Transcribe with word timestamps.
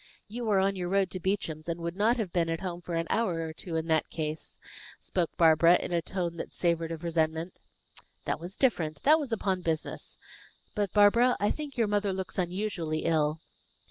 "You 0.27 0.45
were 0.45 0.57
on 0.57 0.75
your 0.75 0.89
road 0.89 1.11
to 1.11 1.19
Beauchamp's, 1.19 1.67
and 1.67 1.79
would 1.79 1.95
not 1.95 2.17
have 2.17 2.33
been 2.33 2.49
at 2.49 2.61
home 2.61 2.81
for 2.81 2.95
an 2.95 3.05
hour 3.11 3.45
or 3.45 3.53
two 3.53 3.75
in 3.75 3.85
that 3.89 4.09
case," 4.09 4.59
spoke 4.99 5.37
Barbara, 5.37 5.75
in 5.79 5.91
a 5.91 6.01
tone 6.01 6.37
that 6.37 6.53
savored 6.55 6.91
of 6.91 7.03
resentment. 7.03 7.53
"That 8.25 8.39
was 8.39 8.57
different; 8.57 9.03
that 9.03 9.19
was 9.19 9.31
upon 9.31 9.61
business. 9.61 10.17
But, 10.73 10.91
Barbara, 10.91 11.37
I 11.39 11.51
think 11.51 11.77
your 11.77 11.85
mother 11.85 12.13
looks 12.13 12.39
unusually 12.39 13.05
ill." 13.05 13.41